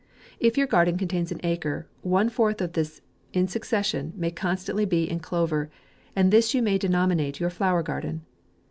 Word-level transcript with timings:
If 0.39 0.57
your 0.57 0.65
garden 0.65 0.97
contains 0.97 1.31
an 1.31 1.39
acre, 1.43 1.85
one 2.01 2.29
fourth 2.29 2.59
of 2.59 2.73
this 2.73 3.01
in 3.33 3.47
succession 3.47 4.13
may 4.15 4.31
constantly 4.31 4.83
be 4.83 5.07
in 5.07 5.19
clover, 5.19 5.69
and 6.15 6.31
this 6.33 6.55
you 6.55 6.63
may 6.63 6.79
denominate 6.79 7.39
your 7.39 7.51
flower 7.51 7.83
garden. 7.83 8.25